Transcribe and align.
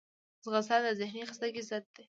ځغاسته 0.43 0.75
د 0.83 0.87
ذهني 0.99 1.21
خستګي 1.29 1.61
ضد 1.69 1.83
ده 1.95 1.99